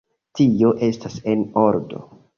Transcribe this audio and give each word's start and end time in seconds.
Tio 0.39 0.71
estas 0.87 1.19
en 1.35 1.47
ordo. 1.69 2.05